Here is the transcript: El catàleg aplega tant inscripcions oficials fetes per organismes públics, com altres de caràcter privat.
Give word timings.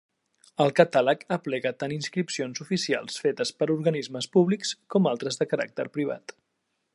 El 0.63 0.71
catàleg 0.77 1.19
aplega 1.35 1.71
tant 1.83 1.93
inscripcions 1.97 2.63
oficials 2.65 3.21
fetes 3.25 3.53
per 3.59 3.69
organismes 3.75 4.29
públics, 4.39 4.73
com 4.97 5.11
altres 5.13 5.39
de 5.43 5.49
caràcter 5.53 5.87
privat. 6.01 6.37